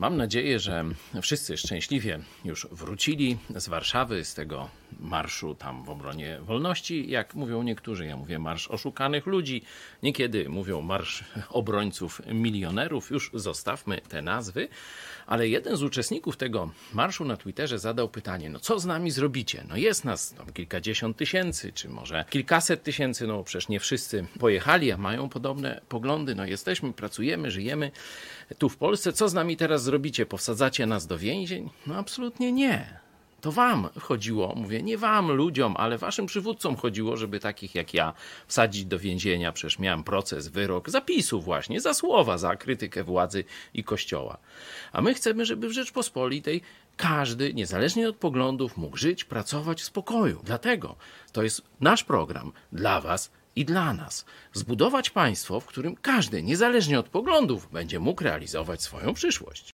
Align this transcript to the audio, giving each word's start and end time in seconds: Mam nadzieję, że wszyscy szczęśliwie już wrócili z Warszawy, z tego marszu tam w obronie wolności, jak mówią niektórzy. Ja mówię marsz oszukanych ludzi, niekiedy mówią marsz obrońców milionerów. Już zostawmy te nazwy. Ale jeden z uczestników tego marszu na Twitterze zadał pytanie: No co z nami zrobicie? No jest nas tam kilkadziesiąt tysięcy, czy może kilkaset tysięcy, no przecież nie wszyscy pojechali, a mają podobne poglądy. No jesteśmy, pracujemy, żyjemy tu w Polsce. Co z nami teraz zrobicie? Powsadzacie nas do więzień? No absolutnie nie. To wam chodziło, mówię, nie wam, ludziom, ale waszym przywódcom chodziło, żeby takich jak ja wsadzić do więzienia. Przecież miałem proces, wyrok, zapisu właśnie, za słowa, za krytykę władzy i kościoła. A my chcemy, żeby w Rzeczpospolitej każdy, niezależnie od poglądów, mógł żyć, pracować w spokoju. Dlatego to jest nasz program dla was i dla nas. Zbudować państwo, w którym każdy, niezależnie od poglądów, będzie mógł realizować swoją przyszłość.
Mam 0.00 0.16
nadzieję, 0.16 0.58
że 0.60 0.84
wszyscy 1.22 1.56
szczęśliwie 1.56 2.18
już 2.44 2.66
wrócili 2.70 3.38
z 3.56 3.68
Warszawy, 3.68 4.24
z 4.24 4.34
tego 4.34 4.68
marszu 5.00 5.54
tam 5.54 5.84
w 5.84 5.90
obronie 5.90 6.38
wolności, 6.42 7.10
jak 7.10 7.34
mówią 7.34 7.62
niektórzy. 7.62 8.06
Ja 8.06 8.16
mówię 8.16 8.38
marsz 8.38 8.68
oszukanych 8.68 9.26
ludzi, 9.26 9.62
niekiedy 10.02 10.48
mówią 10.48 10.80
marsz 10.80 11.24
obrońców 11.48 12.22
milionerów. 12.26 13.10
Już 13.10 13.30
zostawmy 13.34 14.00
te 14.08 14.22
nazwy. 14.22 14.68
Ale 15.30 15.48
jeden 15.48 15.76
z 15.76 15.82
uczestników 15.82 16.36
tego 16.36 16.70
marszu 16.92 17.24
na 17.24 17.36
Twitterze 17.36 17.78
zadał 17.78 18.08
pytanie: 18.08 18.50
No 18.50 18.60
co 18.60 18.80
z 18.80 18.86
nami 18.86 19.10
zrobicie? 19.10 19.64
No 19.68 19.76
jest 19.76 20.04
nas 20.04 20.34
tam 20.34 20.52
kilkadziesiąt 20.52 21.16
tysięcy, 21.16 21.72
czy 21.72 21.88
może 21.88 22.24
kilkaset 22.30 22.82
tysięcy, 22.82 23.26
no 23.26 23.44
przecież 23.44 23.68
nie 23.68 23.80
wszyscy 23.80 24.26
pojechali, 24.38 24.92
a 24.92 24.96
mają 24.96 25.28
podobne 25.28 25.80
poglądy. 25.88 26.34
No 26.34 26.44
jesteśmy, 26.44 26.92
pracujemy, 26.92 27.50
żyjemy 27.50 27.90
tu 28.58 28.68
w 28.68 28.76
Polsce. 28.76 29.12
Co 29.12 29.28
z 29.28 29.34
nami 29.34 29.56
teraz 29.56 29.82
zrobicie? 29.82 30.26
Powsadzacie 30.26 30.86
nas 30.86 31.06
do 31.06 31.18
więzień? 31.18 31.70
No 31.86 31.96
absolutnie 31.96 32.52
nie. 32.52 32.99
To 33.40 33.52
wam 33.52 33.88
chodziło, 34.00 34.54
mówię, 34.56 34.82
nie 34.82 34.98
wam, 34.98 35.32
ludziom, 35.32 35.74
ale 35.76 35.98
waszym 35.98 36.26
przywódcom 36.26 36.76
chodziło, 36.76 37.16
żeby 37.16 37.40
takich 37.40 37.74
jak 37.74 37.94
ja 37.94 38.12
wsadzić 38.46 38.84
do 38.84 38.98
więzienia. 38.98 39.52
Przecież 39.52 39.78
miałem 39.78 40.04
proces, 40.04 40.48
wyrok, 40.48 40.90
zapisu 40.90 41.40
właśnie, 41.40 41.80
za 41.80 41.94
słowa, 41.94 42.38
za 42.38 42.56
krytykę 42.56 43.04
władzy 43.04 43.44
i 43.74 43.84
kościoła. 43.84 44.38
A 44.92 45.00
my 45.00 45.14
chcemy, 45.14 45.46
żeby 45.46 45.68
w 45.68 45.72
Rzeczpospolitej 45.72 46.62
każdy, 46.96 47.54
niezależnie 47.54 48.08
od 48.08 48.16
poglądów, 48.16 48.76
mógł 48.76 48.96
żyć, 48.96 49.24
pracować 49.24 49.80
w 49.82 49.84
spokoju. 49.84 50.40
Dlatego 50.44 50.96
to 51.32 51.42
jest 51.42 51.62
nasz 51.80 52.04
program 52.04 52.52
dla 52.72 53.00
was 53.00 53.30
i 53.56 53.64
dla 53.64 53.94
nas. 53.94 54.24
Zbudować 54.52 55.10
państwo, 55.10 55.60
w 55.60 55.66
którym 55.66 55.96
każdy, 55.96 56.42
niezależnie 56.42 56.98
od 56.98 57.08
poglądów, 57.08 57.70
będzie 57.72 57.98
mógł 58.00 58.24
realizować 58.24 58.82
swoją 58.82 59.14
przyszłość. 59.14 59.64